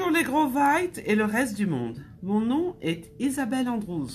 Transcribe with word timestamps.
Bonjour 0.00 0.16
les 0.16 0.24
gros 0.24 0.46
White 0.46 1.02
et 1.04 1.14
le 1.14 1.26
reste 1.26 1.58
du 1.58 1.66
monde. 1.66 1.98
Mon 2.22 2.40
nom 2.40 2.74
est 2.80 3.12
Isabelle 3.18 3.68
Andrews. 3.68 4.08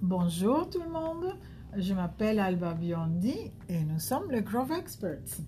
Bonjour 0.00 0.70
tout 0.70 0.80
le 0.80 0.88
monde, 0.88 1.34
je 1.76 1.94
m'appelle 1.94 2.38
Alba 2.38 2.74
Biondi 2.74 3.50
et 3.68 3.82
nous 3.82 3.98
sommes 3.98 4.30
les 4.30 4.42
Grove 4.42 4.70
Experts. 4.70 5.40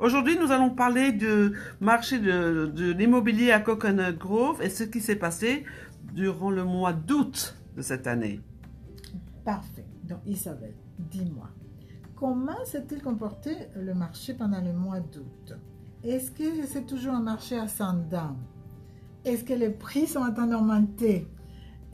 Aujourd'hui, 0.00 0.36
nous 0.40 0.50
allons 0.50 0.70
parler 0.70 1.12
du 1.12 1.56
marché 1.80 2.18
de, 2.18 2.66
de 2.66 2.90
l'immobilier 2.90 3.52
à 3.52 3.60
Coconut 3.60 4.12
Grove 4.18 4.60
et 4.60 4.68
ce 4.68 4.82
qui 4.82 5.00
s'est 5.00 5.14
passé 5.14 5.66
durant 6.12 6.50
le 6.50 6.64
mois 6.64 6.92
d'août 6.92 7.56
de 7.76 7.82
cette 7.82 8.08
année. 8.08 8.40
Parfait. 9.44 9.86
Donc 10.02 10.18
Isabelle, 10.26 10.74
dis-moi, 10.98 11.48
comment 12.16 12.64
s'est-il 12.64 13.00
comporté 13.00 13.52
le 13.76 13.94
marché 13.94 14.34
pendant 14.34 14.60
le 14.60 14.72
mois 14.72 14.98
d'août? 14.98 15.54
Est-ce 16.02 16.32
que 16.32 16.66
c'est 16.66 16.86
toujours 16.86 17.14
un 17.14 17.22
marché 17.22 17.56
ascendant? 17.56 18.36
Est-ce 19.24 19.44
que 19.44 19.52
les 19.54 19.70
prix 19.70 20.06
sont 20.06 20.20
en 20.20 20.32
train 20.32 20.46
d'augmenter 20.48 21.28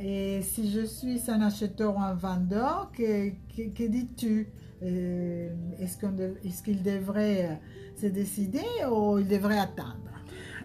Et 0.00 0.40
si 0.42 0.70
je 0.70 0.84
suis 0.84 1.20
un 1.30 1.42
acheteur 1.42 1.96
ou 1.96 2.00
un 2.00 2.14
vendeur, 2.14 2.90
que, 2.96 3.30
que- 3.54 3.86
dis-tu? 3.86 4.48
Euh, 4.82 5.50
Est-ce 5.80 6.62
qu'il 6.62 6.82
devrait 6.82 7.46
euh, 7.50 7.54
se 8.00 8.06
décider 8.06 8.62
ou 8.90 9.18
il 9.18 9.26
devrait 9.28 9.58
attendre? 9.58 9.96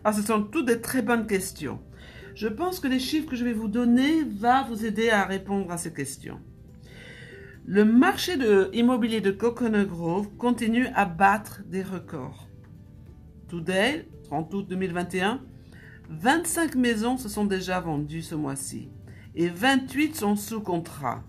Ah, 0.04 0.14
ce 0.14 0.22
sont 0.22 0.44
toutes 0.44 0.68
des 0.68 0.80
très 0.82 1.02
bonnes 1.02 1.26
questions. 1.26 1.80
Je 2.36 2.48
pense 2.48 2.80
que 2.80 2.88
les 2.88 3.00
chiffres 3.00 3.30
que 3.30 3.36
je 3.36 3.44
vais 3.44 3.54
vous 3.54 3.68
donner 3.68 4.24
va 4.24 4.64
vous 4.64 4.86
aider 4.86 5.10
à 5.10 5.26
répondre 5.26 5.72
à 5.72 5.78
ces 5.78 5.94
questions. 5.94 6.40
Le 7.66 7.86
marché 7.86 8.38
de 8.38 8.70
immobilier 8.74 9.22
de 9.22 9.32
Coconut 9.32 9.86
Grove 9.88 10.28
continue 10.38 10.88
à 10.96 11.06
battre 11.06 11.62
des 11.68 11.82
records. 11.84 12.48
Today, 13.48 14.08
30 14.26 14.54
août 14.54 14.66
2021, 14.70 15.42
25 16.10 16.76
maisons 16.76 17.18
se 17.18 17.30
sont 17.30 17.46
déjà 17.46 17.80
vendues 17.80 18.22
ce 18.22 18.36
mois-ci 18.36 18.90
et 19.36 19.48
28 19.50 20.16
sont 20.16 20.36
sous 20.36 20.62
contrat. 20.62 21.24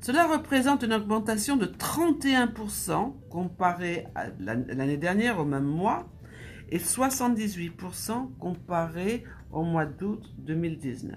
Cela 0.00 0.26
représente 0.26 0.82
une 0.82 0.92
augmentation 0.92 1.56
de 1.56 1.66
31% 1.66 3.14
comparé 3.28 4.06
à 4.14 4.26
l'an- 4.38 4.64
l'année 4.68 4.96
dernière 4.96 5.38
au 5.38 5.44
même 5.44 5.64
mois 5.64 6.08
et 6.70 6.78
78% 6.78 8.30
comparé 8.38 9.24
au 9.52 9.62
mois 9.62 9.86
d'août 9.86 10.22
2019. 10.38 11.16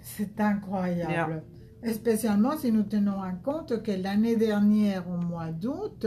C'est 0.00 0.40
incroyable. 0.40 1.42
Spécialement 1.92 2.56
si 2.56 2.72
nous 2.72 2.82
tenons 2.84 3.18
en 3.18 3.34
compte 3.36 3.82
que 3.82 3.92
l'année 3.92 4.36
dernière, 4.36 5.08
au 5.08 5.16
mois 5.18 5.50
d'août, 5.50 6.06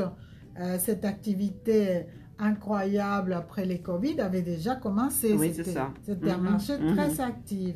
euh, 0.59 0.77
cette 0.79 1.05
activité 1.05 2.05
incroyable 2.39 3.33
après 3.33 3.65
les 3.65 3.79
Covid 3.79 4.19
avait 4.21 4.41
déjà 4.41 4.75
commencé. 4.75 5.33
Oui, 5.33 5.47
c'est 5.53 5.63
C'était- 5.63 5.73
ça. 5.73 5.93
C'était 6.03 6.31
un 6.31 6.37
Mhm, 6.37 6.43
marché 6.43 6.77
mhm. 6.77 6.95
très 6.95 7.19
actif. 7.21 7.75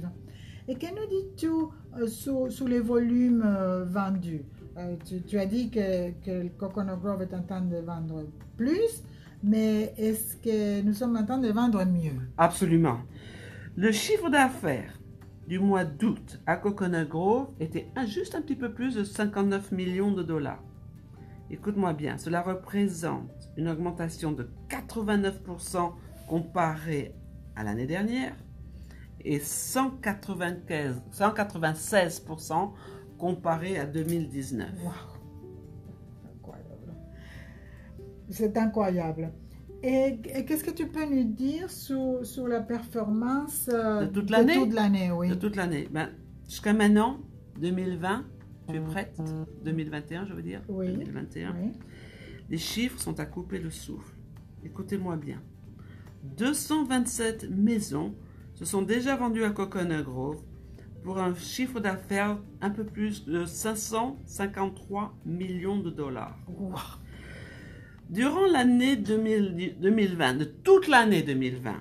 Et 0.67 0.75
que 0.75 0.85
nous 0.87 1.07
dis-tu 1.09 1.47
euh, 1.47 2.07
sur, 2.07 2.51
sur 2.51 2.67
les 2.67 2.79
volumes 2.79 3.43
euh, 3.45 3.83
vendus? 3.85 4.43
Euh, 4.77 4.95
tu, 5.05 5.21
tu 5.23 5.37
as 5.39 5.45
dit 5.45 5.69
que, 5.69 6.11
que 6.23 6.47
Coconut 6.57 6.97
Grove 7.01 7.21
est 7.23 7.33
en 7.33 7.41
train 7.43 7.61
de 7.61 7.77
vendre 7.77 8.25
plus, 8.55 9.03
mais 9.43 9.93
est-ce 9.97 10.37
que 10.37 10.81
nous 10.81 10.93
sommes 10.93 11.17
en 11.17 11.25
train 11.25 11.39
de 11.39 11.49
vendre 11.51 11.83
mieux? 11.85 12.13
Absolument. 12.37 12.99
Le 13.75 13.91
chiffre 13.91 14.29
d'affaires 14.29 14.93
du 15.47 15.59
mois 15.59 15.83
d'août 15.83 16.39
à 16.45 16.55
Coconut 16.55 17.07
Grove 17.09 17.47
était 17.59 17.87
un- 17.97 18.05
juste 18.05 18.35
un 18.35 18.41
petit 18.41 18.55
peu 18.55 18.71
plus 18.71 18.95
de 18.95 19.03
59 19.03 19.71
millions 19.73 20.11
de 20.13 20.23
dollars. 20.23 20.63
Écoute-moi 21.51 21.91
bien, 21.91 22.17
cela 22.17 22.41
représente 22.41 23.29
une 23.57 23.67
augmentation 23.67 24.31
de 24.31 24.49
89% 24.69 25.91
comparé 26.25 27.13
à 27.57 27.65
l'année 27.65 27.85
dernière 27.85 28.33
et 29.25 29.37
195 29.39 31.01
196% 31.11 32.71
comparé 33.17 33.77
à 33.77 33.85
2019. 33.85 34.69
Wow. 34.81 34.91
Incroyable. 36.37 36.93
C'est 38.29 38.55
incroyable. 38.55 39.33
Et, 39.83 40.19
et 40.33 40.45
qu'est-ce 40.45 40.63
que 40.63 40.71
tu 40.71 40.87
peux 40.87 41.05
nous 41.05 41.25
dire 41.25 41.69
sur, 41.69 42.25
sur 42.25 42.47
la 42.47 42.61
performance 42.61 43.69
euh, 43.73 44.05
De 44.05 44.07
toute 44.07 44.29
l'année 44.29 44.53
toute 44.55 44.73
l'année, 44.73 45.11
oui. 45.11 45.27
de 45.27 45.35
toute 45.35 45.57
l'année. 45.57 45.89
Ben, 45.91 46.11
jusqu'à 46.47 46.71
maintenant, 46.71 47.19
2020, 47.59 48.23
tu 48.71 48.77
es 48.77 48.81
prête? 48.81 49.21
2021, 49.63 50.25
je 50.25 50.33
veux 50.33 50.41
dire? 50.41 50.61
Oui. 50.67 50.87
2021. 50.87 51.55
Oui. 51.59 51.71
Les 52.49 52.57
chiffres 52.57 52.99
sont 52.99 53.19
à 53.19 53.25
couper 53.25 53.59
le 53.59 53.69
souffle. 53.69 54.13
Écoutez-moi 54.63 55.15
bien. 55.15 55.41
227 56.37 57.49
maisons 57.49 58.13
se 58.53 58.65
sont 58.65 58.81
déjà 58.81 59.15
vendues 59.15 59.43
à 59.43 59.49
Coconut 59.49 60.03
Grove 60.03 60.43
pour 61.03 61.17
un 61.17 61.33
chiffre 61.33 61.79
d'affaires 61.79 62.37
un 62.61 62.69
peu 62.69 62.83
plus 62.83 63.25
de 63.25 63.45
553 63.45 65.17
millions 65.25 65.79
de 65.79 65.89
dollars. 65.89 66.37
Wow. 66.47 66.75
Durant 68.09 68.45
l'année 68.45 68.97
2000 68.97 69.77
2020, 69.79 70.33
de 70.35 70.43
toute 70.43 70.87
l'année 70.87 71.23
2020, 71.23 71.73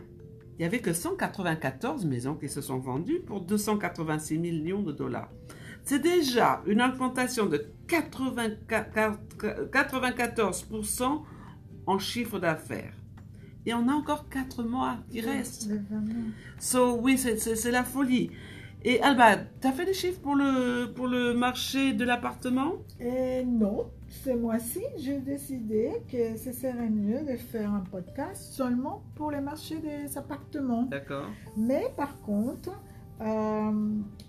il 0.53 0.59
n'y 0.61 0.65
avait 0.65 0.81
que 0.81 0.93
194 0.93 2.05
maisons 2.05 2.35
qui 2.35 2.49
se 2.49 2.61
sont 2.61 2.79
vendues 2.79 3.21
pour 3.21 3.41
286 3.41 4.39
millions 4.39 4.83
de 4.83 4.93
dollars. 4.93 5.31
C'est 5.91 5.99
déjà 5.99 6.63
une 6.69 6.81
augmentation 6.83 7.47
de 7.47 7.67
84 7.89 9.19
94% 9.73 11.23
en 11.85 11.99
chiffre 11.99 12.39
d'affaires. 12.39 12.93
Et 13.67 13.75
on 13.75 13.89
a 13.89 13.93
encore 13.93 14.29
4 14.29 14.63
mois 14.63 14.99
qui 15.11 15.21
restent. 15.21 15.69
So, 16.61 16.97
oui, 17.03 17.19
c'est- 17.19 17.71
la 17.73 17.83
folie. 17.83 18.31
Et 18.85 19.03
Alba, 19.03 19.39
tu 19.61 19.67
as 19.67 19.73
fait 19.73 19.85
des 19.85 19.93
chiffres 19.93 20.21
pour 20.21 20.37
le, 20.37 20.93
pour 20.95 21.09
le 21.09 21.35
marché 21.35 21.93
de 21.93 22.05
l'appartement? 22.05 22.75
Et 23.01 23.43
non, 23.45 23.91
ce 24.09 24.31
mois-ci, 24.31 24.85
j'ai 24.97 25.19
décidé 25.19 25.91
que 26.09 26.37
ce 26.37 26.53
serait 26.53 26.89
mieux 26.89 27.25
de 27.25 27.37
faire 27.37 27.75
un 27.75 27.81
podcast 27.81 28.41
seulement 28.53 29.03
pour 29.17 29.33
le 29.33 29.41
marché 29.41 29.81
des 29.81 30.17
appartements. 30.17 30.85
D'accord. 30.85 31.27
Mais 31.57 31.87
par 31.97 32.21
contre, 32.21 32.71
euh, 32.71 33.00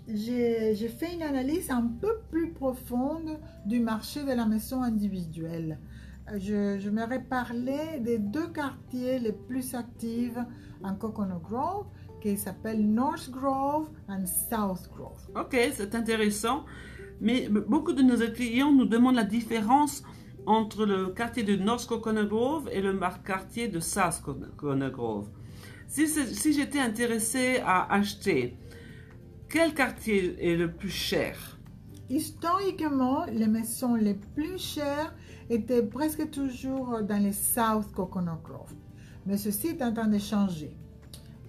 j'ai 0.08 0.74
j'ai 0.74 0.88
fait 0.88 1.14
une 1.14 1.22
analyse 1.22 1.70
un 1.70 1.86
peu 2.00 2.14
plus 2.30 2.50
profonde 2.52 3.38
du 3.64 3.80
marché 3.80 4.22
de 4.22 4.32
la 4.32 4.46
maison 4.46 4.82
individuelle. 4.82 5.78
Euh, 6.30 6.38
Je, 6.38 6.78
je 6.78 6.90
m'aurais 6.90 7.24
parlé 7.38 7.98
des 8.00 8.18
deux 8.18 8.48
quartiers 8.48 9.18
les 9.18 9.32
plus 9.32 9.74
actifs 9.74 10.38
en 10.82 10.94
Coconut 10.94 11.42
Grove, 11.42 11.86
qui 12.20 12.36
s'appellent 12.36 12.86
North 12.86 13.30
Grove 13.30 13.88
et 14.08 14.26
South 14.26 14.88
Grove. 14.94 15.22
Ok, 15.34 15.56
c'est 15.72 15.94
intéressant. 15.94 16.64
Mais 17.20 17.48
beaucoup 17.48 17.92
de 17.92 18.02
nos 18.02 18.18
clients 18.32 18.72
nous 18.72 18.86
demandent 18.86 19.16
la 19.16 19.24
différence 19.24 20.02
entre 20.46 20.84
le 20.86 21.08
quartier 21.08 21.44
de 21.44 21.56
North 21.56 21.86
Coconut 21.86 22.26
Grove 22.26 22.68
et 22.72 22.80
le 22.80 22.98
quartier 23.24 23.68
de 23.68 23.80
South 23.80 24.22
Coconut 24.24 24.90
Grove. 24.90 25.28
Si, 25.86 26.08
si 26.08 26.52
j'étais 26.52 26.80
intéressé 26.80 27.60
à 27.64 27.92
acheter, 27.92 28.56
quel 29.52 29.74
quartier 29.74 30.50
est 30.50 30.56
le 30.56 30.72
plus 30.72 30.88
cher? 30.88 31.58
Historiquement, 32.08 33.26
les 33.26 33.46
maisons 33.46 33.96
les 33.96 34.14
plus 34.14 34.58
chères 34.58 35.14
étaient 35.50 35.82
presque 35.82 36.30
toujours 36.30 37.02
dans 37.02 37.22
les 37.22 37.32
South 37.32 37.92
Coconut 37.94 38.40
Grove. 38.42 38.72
Mais 39.26 39.36
ceci 39.36 39.68
est 39.68 39.82
en 39.82 39.92
train 39.92 40.08
de 40.08 40.16
changer. 40.16 40.74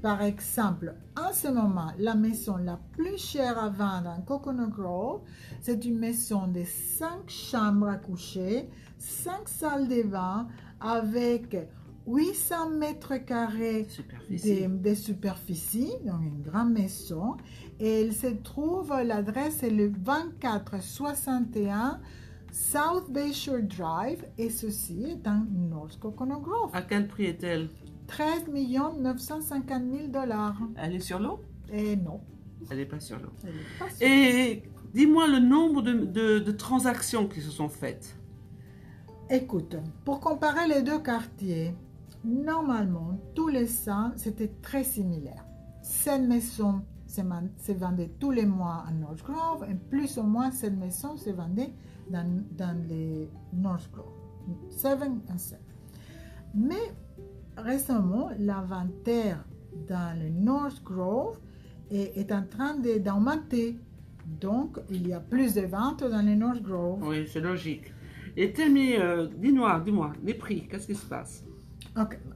Par 0.02 0.22
exemple, 0.22 0.94
en 1.18 1.31
ce 1.31 1.47
moment, 1.47 1.94
la 1.97 2.14
maison 2.14 2.58
la 2.58 2.78
plus 2.91 3.18
chère 3.18 3.58
à 3.58 3.69
vendre 3.69 4.09
en 4.09 4.22
Coconut 4.22 4.70
Grove, 4.70 5.22
c'est 5.62 5.85
une 5.85 5.97
maison 5.97 6.47
de 6.47 6.66
5 6.66 7.30
chambres 7.30 7.88
à 7.88 7.96
coucher, 7.96 8.67
5 8.97 9.47
salles 9.47 9.88
de 9.88 10.03
bain 10.03 10.50
avec 10.82 11.55
800 12.08 12.70
mètres 12.72 13.16
carrés 13.26 13.85
Superficie. 13.90 14.67
des 14.67 14.96
superficies, 14.96 15.94
donc 16.05 16.22
une 16.22 16.41
grande 16.41 16.73
maison. 16.73 17.35
Et 17.79 18.02
il 18.02 18.14
se 18.14 18.28
trouve, 18.28 18.94
l'adresse 19.03 19.64
est 19.64 19.70
le 19.70 19.90
2461 19.90 22.00
South 22.52 23.09
Bayshore 23.09 23.61
Drive, 23.64 24.23
et 24.38 24.50
ceci 24.50 25.03
est 25.05 25.28
en 25.28 25.46
North 25.52 25.97
Coconut 26.00 26.41
Grove. 26.41 26.70
À 26.73 26.82
quel 26.84 27.08
prix 27.08 27.26
est-elle? 27.26 27.70
13 28.08 28.46
950 29.00 29.84
000 29.91 30.08
dollars. 30.09 30.58
Elle 30.76 30.96
est 30.96 31.00
sur 31.00 31.20
l'eau? 31.20 31.40
Et 31.72 31.96
non, 31.96 32.20
Elle 32.70 32.78
n'est 32.78 32.85
pas 32.85 33.00
sur 33.00 33.17
l'eau. 33.17 33.32
elle. 33.44 33.53
Et 34.08 34.64
dis-moi 34.94 35.28
le 35.28 35.40
nombre 35.40 35.82
de, 35.82 35.94
de- 35.94 36.40
de 36.40 36.52
transactions 36.52 37.28
qui 37.28 37.41
se 37.41 37.50
sont 37.50 37.70
faites. 37.70 38.16
Écoute, 39.29 39.78
pour 40.05 40.20
comparer 40.20 40.67
les 40.67 40.82
deux 40.84 41.00
quartiers, 41.00 41.73
normalement, 42.23 43.20
tous 43.35 43.47
les 43.47 43.67
100, 43.67 44.14
c'était 44.16 44.52
très 44.61 44.84
similaire. 44.84 45.46
Cette 45.81 46.22
maison 46.22 46.81
se 47.08 47.72
vendait 47.73 48.11
tous 48.20 48.31
les 48.31 48.46
mois 48.46 48.85
à 48.87 48.91
North 48.91 49.23
Grove 49.23 49.66
et 49.70 49.75
plus 49.75 50.17
ou 50.17 50.23
moins 50.23 50.49
cette 50.52 50.78
maison 50.78 51.16
se 51.16 51.29
vendait 51.29 51.73
dans, 52.09 52.43
dans 52.52 52.78
les 52.87 53.29
North 53.53 53.90
Grove. 53.91 54.14
7 54.70 54.99
et 55.34 55.37
7. 55.37 55.59
Mais 56.55 56.93
récemment, 57.58 58.29
l'inventaire 58.40 59.46
dans 59.87 60.17
le 60.19 60.29
North 60.29 60.81
Grove 60.84 61.40
est, 61.91 62.17
est 62.17 62.31
en 62.31 62.43
train 62.43 62.78
d'augmenter. 62.78 63.78
Donc, 64.26 64.79
il 64.90 65.08
y 65.08 65.14
a 65.14 65.19
plus 65.19 65.53
de 65.53 65.61
ventes 65.61 66.03
dans 66.03 66.26
le 66.26 66.35
North 66.35 66.61
Grove. 66.61 67.03
Oui, 67.03 67.28
c'est 67.28 67.41
logique. 67.41 67.93
Et 68.35 68.52
Tammy, 68.53 68.96
euh, 68.96 69.28
dis-moi, 69.37 69.81
dis-moi, 69.84 70.14
les 70.23 70.34
prix, 70.34 70.67
qu'est-ce 70.67 70.87
qui 70.87 70.96
se 70.96 71.05
passe? 71.05 71.43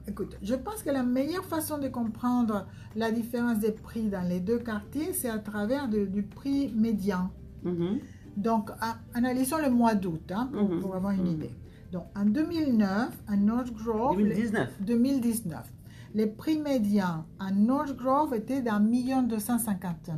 Écoute, 0.06 0.36
je 0.42 0.54
pense 0.54 0.82
que 0.82 0.90
la 0.90 1.02
meilleure 1.02 1.44
façon 1.44 1.78
de 1.78 1.88
comprendre 1.88 2.66
la 2.94 3.10
différence 3.10 3.58
des 3.58 3.72
prix 3.72 4.08
dans 4.08 4.22
les 4.28 4.38
deux 4.40 4.58
quartiers, 4.58 5.12
c'est 5.12 5.28
à 5.28 5.38
travers 5.38 5.88
de- 5.88 6.06
du 6.06 6.22
prix 6.22 6.72
médian. 6.74 7.30
Mhm. 7.64 7.98
Donc, 8.36 8.70
analysons 9.14 9.58
le 9.58 9.68
mois 9.70 9.94
d'août 9.96 10.30
hein, 10.30 10.48
pour, 10.52 10.68
Mhm. 10.68 10.80
pour 10.80 10.94
avoir 10.94 11.12
une 11.12 11.22
Mhm. 11.24 11.32
idée. 11.32 11.54
Donc, 11.90 12.04
en 12.16 12.24
2009, 12.24 13.10
à 13.26 13.36
North 13.36 13.72
Grove, 13.72 14.18
les- 14.18 14.24
2019. 14.34 14.70
2019, 14.80 15.72
les 16.14 16.26
prix 16.28 16.58
médians 16.60 17.24
à 17.40 17.50
North 17.50 17.96
Grove 17.96 18.34
étaient 18.34 18.62
d'un 18.62 18.78
million 18.78 19.22
250 19.22 20.06
000 20.06 20.16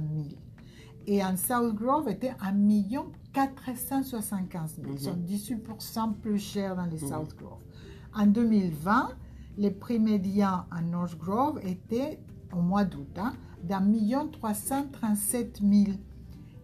et 1.07 1.25
en 1.25 1.37
South 1.39 1.75
Grove 1.77 2.09
étaient 2.11 2.35
un 2.43 2.53
million 2.53 3.07
475 3.33 4.77
000. 4.77 4.93
Ils 4.93 5.01
sont 5.01 5.15
18% 5.17 6.13
plus 6.13 6.39
chers 6.39 6.77
dans 6.77 6.85
les. 6.87 6.99
South 6.99 7.35
Grove. 7.39 7.59
En 8.15 8.27
2020, 8.27 9.11
les 9.61 9.71
prix 9.71 9.99
médians 10.01 10.65
à 10.71 10.81
North 10.81 11.17
Grove 11.19 11.61
étaient, 11.63 12.19
au 12.57 12.63
mois 12.63 12.85
d'août, 12.85 13.17
hein, 13.19 13.35
d'un 13.63 13.81
million 13.81 14.27
337 14.27 15.61
000 15.63 15.97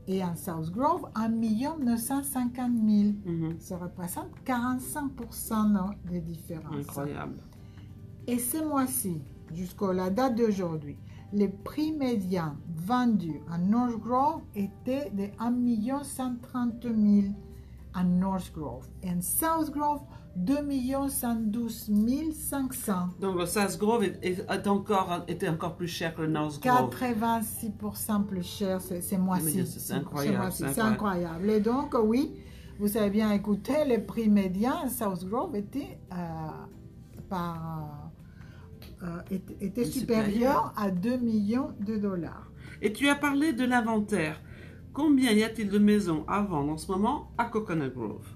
et 0.09 0.25
en 0.25 0.35
South 0.35 0.71
Grove, 0.71 1.07
un 1.15 1.29
million 1.29 1.77
950 1.79 2.73
000. 2.89 3.13
Mhm. 3.27 3.57
Ça 3.61 3.77
représente 3.77 4.31
45% 4.47 5.95
de- 6.09 6.15
de 6.15 6.19
différence. 6.21 6.75
Incroyable. 6.75 7.37
Et 8.27 8.39
ce 8.39 8.65
mois-ci, 8.67 9.21
jusqu'à 9.53 9.93
la 9.93 10.09
date 10.09 10.37
d'aujourd'hui, 10.37 10.97
les 11.35 11.49
prix 11.49 11.93
médians 11.93 12.55
vendus 12.77 13.41
à 13.53 13.59
North 13.59 13.99
Grove 14.01 14.41
étaient 14.55 15.11
de 15.11 15.27
1 15.39 16.03
130 16.03 16.83
000 16.85 17.35
à 17.93 18.05
North 18.05 18.53
Grove. 18.55 18.89
Et 19.03 19.11
en 19.11 19.21
South 19.21 19.71
Grove, 19.71 20.01
2 20.37 21.09
112 21.09 21.91
500. 22.33 23.09
Donc 23.21 23.39
le 23.39 23.47
South 23.47 23.79
Grove 23.79 24.05
est, 24.05 24.19
est- 24.23 24.45
est 24.51 24.67
encore, 24.67 25.25
était 25.29 25.49
encore 25.49 25.77
plus 25.77 25.89
cher 25.89 26.15
que 26.15 26.23
le 26.23 26.29
North 26.29 26.61
Grove. 26.63 26.91
86% 26.91 28.25
plus 28.27 28.43
cher 28.47 28.81
ce, 28.81 29.01
ce 29.01 29.15
mois-ci. 29.17 29.67
C'est 29.67 29.81
Ce- 29.81 29.93
incroyable, 29.95 30.53
c'est 30.53 30.69
C'est 30.73 30.81
incroyable. 30.81 31.49
Et 31.51 31.61
donc, 31.61 31.95
oui, 32.03 32.33
vous 32.79 32.97
avez 32.99 33.09
bien 33.11 33.33
écouté, 33.33 33.73
les 33.87 33.99
prix 33.99 34.29
à 34.85 34.89
South 34.91 35.25
Grove 35.25 35.57
étaient, 35.57 35.99
euh, 36.13 36.17
par, 37.31 38.11
euh, 39.03 39.07
étaient, 39.31 39.57
étaient 39.61 39.85
Supérieur. 39.87 40.27
supérieurs 40.27 40.73
à 40.77 40.91
2 40.91 41.17
millions 41.17 41.71
de 41.81 41.97
dollars. 41.97 42.51
Et 42.83 42.93
tu 42.93 43.09
as 43.09 43.15
parlé 43.15 43.55
de 43.55 43.65
l'inventaire. 43.65 44.41
Combien 44.93 45.33
y 45.33 45.43
a-t-il 45.43 45.71
de 45.71 45.79
maisons 45.79 46.25
à 46.29 46.43
vendre 46.43 46.73
en 46.73 46.77
ce 46.77 46.91
moment 46.93 47.31
à 47.39 47.47
Coconut 47.47 47.91
Grove? 47.95 48.27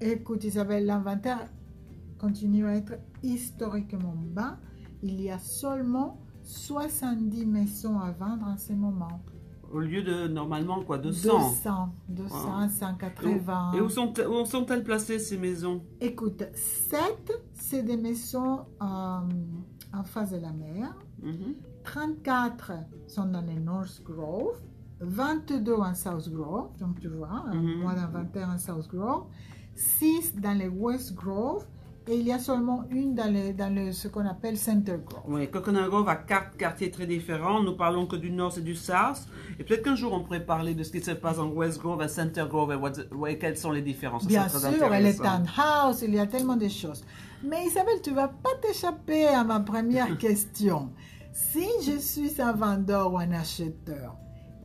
Écoute, 0.00 0.44
Isabelle, 0.44 0.86
l'inventaire 0.86 1.48
continue 2.18 2.66
à 2.66 2.74
être 2.76 2.94
historiquement 3.22 4.14
bas. 4.16 4.58
Il 5.02 5.20
y 5.20 5.30
a 5.30 5.38
seulement 5.38 6.20
70 6.42 7.46
maisons 7.46 7.98
à 7.98 8.10
vendre 8.12 8.46
en 8.46 8.56
ce 8.56 8.72
moment. 8.72 9.22
Au 9.72 9.80
lieu 9.80 10.02
de 10.02 10.28
normalement 10.28 10.82
quoi 10.82 10.98
200. 10.98 11.28
200, 11.50 11.88
200, 12.08 12.36
Ah. 12.56 12.68
180. 12.68 13.72
Et 13.74 13.80
où 13.80 13.88
sont- 13.90 14.14
où 14.18 14.44
sont-elles 14.46 14.82
placées 14.82 15.18
ces 15.18 15.36
maisons? 15.36 15.82
Écoute, 16.00 16.42
7, 16.54 17.32
c'est 17.52 17.82
des 17.82 17.96
maisons 17.98 18.60
euh, 18.80 19.18
en 19.92 20.04
face 20.04 20.30
de 20.30 20.38
la 20.38 20.52
mer. 20.52 20.96
Mhm. 21.22 21.54
34 21.84 22.72
sont 23.06 23.26
dans 23.26 23.42
les 23.42 23.58
North 23.58 24.00
Grove. 24.04 24.58
22 25.00 25.74
en 25.74 25.94
South 25.94 26.28
Grove. 26.30 26.70
Donc, 26.80 26.98
tu 27.00 27.08
vois, 27.08 27.44
un 27.46 27.54
Mhm. 27.54 27.80
mois 27.82 27.94
d'inventaire 27.94 28.48
en 28.48 28.58
South 28.58 28.88
Grove. 28.88 29.26
6 29.78 30.36
dans 30.36 30.52
les 30.58 30.68
West 30.68 31.14
Grove. 31.14 31.64
Et 32.10 32.16
il 32.16 32.26
y 32.26 32.32
a 32.32 32.38
seulement 32.38 32.84
une 32.90 33.14
dans, 33.14 33.30
les, 33.30 33.52
dans 33.52 33.68
le, 33.74 33.92
ce 33.92 34.08
qu'on 34.08 34.24
appelle 34.26 34.56
Center 34.56 34.96
Grove. 35.04 35.24
Oui, 35.28 35.46
Coconut 35.50 35.88
Grove 35.90 36.08
a 36.08 36.16
quatre 36.16 36.56
quartiers 36.56 36.90
très 36.90 37.06
différents. 37.06 37.62
Nous 37.62 37.76
parlons 37.76 38.06
que 38.06 38.16
du 38.16 38.30
Nord 38.30 38.56
et 38.56 38.62
du 38.62 38.74
South. 38.74 39.26
Et 39.58 39.64
peut-être 39.64 39.82
qu'un 39.82 39.94
jour 39.94 40.14
on 40.14 40.22
pourrait 40.24 40.46
parler 40.46 40.72
de 40.74 40.82
ce 40.84 40.90
qui 40.90 41.02
se 41.02 41.10
passe 41.10 41.38
en 41.38 41.48
West 41.50 41.78
Grove, 41.80 42.00
à 42.00 42.08
Center 42.08 42.46
Grove 42.48 42.72
et, 42.72 42.76
what- 42.76 43.36
quelles 43.38 43.58
sont 43.58 43.72
les 43.72 43.82
différences. 43.82 44.26
Bien 44.26 44.48
sûr, 44.48 44.94
et 44.94 45.02
les 45.02 45.16
townhouse, 45.16 46.00
il 46.02 46.14
y 46.14 46.18
a 46.18 46.26
tellement 46.26 46.56
de 46.56 46.68
choses. 46.68 47.04
Mais 47.44 47.66
Isabelle, 47.66 48.00
tu 48.02 48.14
vas 48.14 48.28
pas 48.28 48.54
t'échapper 48.62 49.26
à 49.26 49.44
ma 49.44 49.60
première 49.60 50.16
question. 50.26 50.90
Si 51.32 51.66
je 51.84 51.98
suis 51.98 52.40
un 52.40 52.52
vendeur 52.52 53.12
ou 53.12 53.18
un 53.18 53.32
acheteur, 53.32 54.16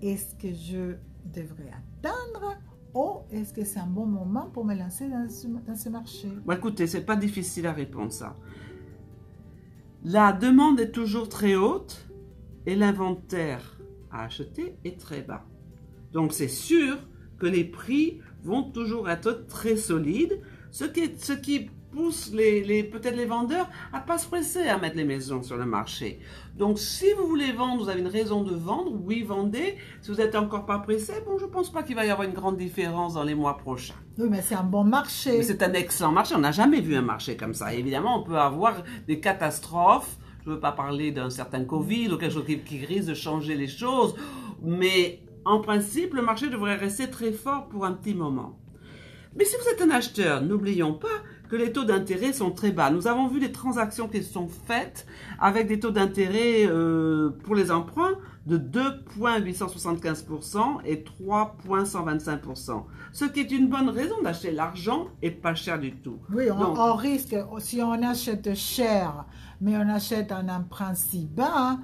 est-ce 0.01 0.33
que 0.35 0.47
je 0.53 0.95
devrais 1.25 1.71
attendre 2.01 2.55
ou 2.93 3.21
est-ce 3.31 3.53
que 3.53 3.63
c'est 3.63 3.79
un 3.79 3.87
bon 3.87 4.05
moment 4.05 4.49
pour 4.53 4.65
me 4.65 4.75
lancer 4.75 5.09
dans 5.09 5.27
ce, 5.29 5.89
marché? 5.89 6.27
Bon, 6.45 6.53
écoutez, 6.53 6.87
c'est 6.87 7.05
pas 7.05 7.15
difficile 7.15 7.67
à 7.67 7.73
répondre 7.73 8.11
ça. 8.11 8.35
La 10.03 10.33
demande 10.33 10.79
est 10.79 10.91
toujours 10.91 11.29
très 11.29 11.55
haute 11.55 12.07
et 12.65 12.75
l'inventaire 12.75 13.79
à 14.11 14.25
acheter 14.25 14.75
est 14.83 14.99
très 14.99 15.21
bas. 15.21 15.45
Donc 16.11 16.33
c'est 16.33 16.47
sûr 16.47 16.97
que 17.39 17.47
les 17.47 17.63
prix 17.63 18.19
vont 18.43 18.63
toujours 18.63 19.09
être 19.09 19.47
très 19.47 19.75
solides, 19.75 20.39
ce 20.71 20.85
qui, 20.85 21.17
ce 21.17 21.33
qui 21.33 21.69
pousse 21.93 22.31
les, 22.33 22.63
les- 22.63 22.83
peut-être 22.83 23.15
les 23.15 23.25
vendeurs 23.25 23.67
à 23.91 23.99
pas 23.99 24.17
se 24.17 24.27
presser 24.27 24.67
à 24.67 24.77
mettre 24.77 24.97
les 24.97 25.03
maisons 25.05 25.43
sur 25.43 25.57
le 25.57 25.65
marché. 25.65 26.19
Donc 26.57 26.79
si 26.79 27.05
vous 27.17 27.27
voulez 27.27 27.51
vendre, 27.51 27.83
vous 27.83 27.89
avez 27.89 28.01
une 28.01 28.07
raison 28.07 28.43
de 28.43 28.53
vendre, 28.55 28.91
oui 29.05 29.23
vendez. 29.23 29.77
Si 30.01 30.11
vous 30.11 30.17
n'êtes 30.17 30.35
encore 30.35 30.65
pas 30.65 30.79
pressé, 30.79 31.13
bon 31.25 31.37
je 31.39 31.45
pense 31.45 31.71
pas 31.71 31.83
qu'il 31.83 31.95
va 31.95 32.05
y 32.05 32.09
avoir 32.09 32.27
une 32.27 32.33
grande 32.33 32.57
différence 32.57 33.13
dans 33.15 33.23
les 33.23 33.35
mois 33.35 33.57
prochains. 33.57 33.95
Oui, 34.17 34.27
mais 34.29 34.41
c'est 34.41 34.55
un 34.55 34.63
bon 34.63 34.83
marché. 34.83 35.41
C'est 35.43 35.63
un 35.63 35.73
excellent 35.73 36.11
marché. 36.11 36.35
On 36.35 36.39
n'a 36.39 36.51
jamais 36.51 36.81
vu 36.81 36.95
un 36.95 37.01
marché 37.01 37.35
comme 37.37 37.53
ça. 37.53 37.73
Évidemment, 37.73 38.19
on 38.19 38.23
peut 38.23 38.37
avoir 38.37 38.83
des 39.07 39.19
catastrophes. 39.19 40.17
Je 40.43 40.49
ne 40.49 40.55
veux 40.55 40.59
pas 40.59 40.73
parler 40.73 41.11
d'un 41.11 41.29
certain 41.29 41.63
Covid 41.63 42.09
ou 42.11 42.17
quelque 42.17 42.33
chose 42.33 42.45
qui, 42.45 42.59
qui 42.59 42.85
risque 42.85 43.07
de 43.09 43.13
changer 43.13 43.55
les 43.55 43.67
choses. 43.67 44.13
Mais 44.61 45.21
en 45.45 45.59
principe, 45.59 46.13
le 46.13 46.21
marché 46.21 46.49
devrait 46.49 46.75
rester 46.75 47.09
très 47.09 47.31
fort 47.31 47.67
pour 47.69 47.85
un 47.85 47.93
petit 47.93 48.13
moment. 48.13 48.59
Mais 49.35 49.45
si 49.45 49.55
vous 49.57 49.67
êtes 49.69 49.81
un 49.81 49.89
acheteur, 49.91 50.41
n'oublions 50.41 50.93
pas 50.93 51.07
que 51.49 51.55
les 51.55 51.71
taux 51.71 51.83
d'intérêt 51.83 52.33
sont 52.33 52.51
très 52.51 52.71
bas. 52.71 52.89
Nous 52.89 53.07
avons 53.07 53.27
vu 53.27 53.39
des 53.39 53.51
transactions 53.51 54.07
qui 54.07 54.23
sont 54.23 54.47
faites 54.47 55.05
avec 55.39 55.67
des 55.67 55.79
taux 55.79 55.91
d'intérêt 55.91 56.65
euh, 56.67 57.29
pour 57.43 57.53
les 57.55 57.69
emprunts 57.71 58.13
de 58.47 58.57
2,875% 58.57 60.79
et 60.85 61.03
3,125%. 61.21 62.83
Ce 63.11 63.25
qui 63.25 63.41
est 63.41 63.51
une 63.51 63.67
bonne 63.69 63.89
raison 63.89 64.15
d'acheter 64.23 64.51
l'argent 64.51 65.07
et 65.21 65.31
pas 65.31 65.55
cher 65.55 65.79
du 65.79 65.93
tout. 65.95 66.19
Oui, 66.33 66.45
on, 66.51 66.59
Donc- 66.59 66.77
on 66.77 66.93
risque, 66.95 67.35
si 67.59 67.81
on 67.81 67.91
achète 68.03 68.53
cher, 68.55 69.25
mais 69.61 69.75
on 69.77 69.87
achète 69.89 70.31
un 70.31 70.49
emprunt 70.49 70.95
si 70.95 71.25
bas, 71.25 71.77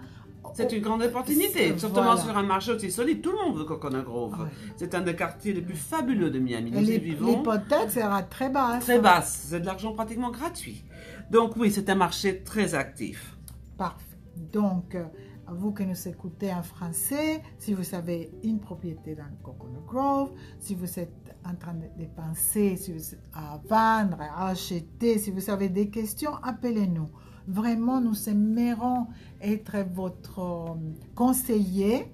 C'est 0.54 0.72
une 0.74 0.82
grande 0.82 1.02
opportunité, 1.04 1.78
surtout 1.78 1.96
voilà. 2.02 2.18
sur 2.18 2.36
un 2.38 2.44
marché 2.44 2.72
aussi 2.72 2.92
solide. 2.92 3.22
Tout 3.22 3.32
le 3.32 3.38
monde 3.38 3.58
veut 3.58 3.66
Coconut 3.66 4.02
Grove. 4.04 4.34
Ouais. 4.42 4.48
C'est 4.78 4.94
un 4.96 5.02
des 5.02 5.16
quartiers 5.16 5.54
les 5.54 5.62
plus 5.62 5.76
fabuleux 5.76 6.30
de 6.32 6.40
Miami. 6.40 6.72
Nous 6.72 6.80
y 6.80 6.86
l'hy- 6.86 7.00
vivons. 7.00 7.28
l'hypothèque 7.38 7.92
sera 7.92 8.24
très 8.24 8.50
basse. 8.50 8.84
Très 8.84 9.00
basse. 9.00 9.48
C'est 9.50 9.60
de 9.60 9.66
l'argent 9.66 9.94
pratiquement 9.94 10.32
gratuit. 10.32 10.84
Donc 11.30 11.56
oui, 11.58 11.72
c'est 11.72 11.90
un 11.90 11.96
marché 11.96 12.44
très 12.44 12.74
actif. 12.76 13.38
Parfait. 13.78 14.06
Donc, 14.52 14.96
euh, 14.96 15.04
vous 15.52 15.74
qui 15.74 15.86
nous 15.86 16.08
écoutez 16.08 16.52
en 16.54 16.64
français, 16.64 17.42
si 17.58 17.74
vous 17.74 17.94
avez 17.96 18.32
une 18.44 18.60
propriété 18.60 19.16
dans 19.16 19.24
Coconut 19.44 19.86
Grove, 19.88 20.32
si 20.60 20.74
vous 20.76 21.00
êtes 21.00 21.14
en 21.46 21.56
train 21.56 21.74
de 21.74 21.86
de 22.04 22.08
penser 22.10 22.76
si 22.76 22.92
vous 22.94 23.14
êtes 23.14 23.20
à 23.34 23.60
vendre, 23.70 24.18
à 24.22 24.48
acheter, 24.50 25.20
si 25.20 25.32
vous 25.32 25.50
avez 25.50 25.70
des 25.70 25.90
questions, 25.90 26.36
appelez-nous. 26.44 27.10
Vraiment, 27.50 28.00
nous 28.00 28.30
aimerons 28.30 29.08
être 29.42 29.78
votre 29.92 30.40
euh, 30.40 30.76
conseiller 31.16 32.06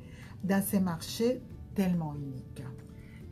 dans 0.46 0.64
ces 0.64 0.80
marchés 0.80 1.42
tellement 1.76 2.16
uniques. 2.16 2.64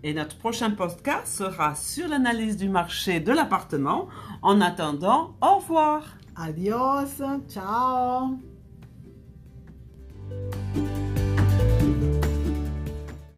Et 0.04 0.14
notre 0.14 0.38
prochain 0.38 0.72
podcast 0.72 1.28
sera 1.28 1.76
sur 1.76 2.10
l'analyse 2.10 2.58
du 2.58 2.68
marché 2.68 3.22
de 3.22 3.32
l'appartement. 3.32 4.10
En 4.42 4.60
attendant, 4.60 5.36
au 5.42 5.60
revoir. 5.60 6.18
Adios, 6.36 7.24
ciao 7.48 8.38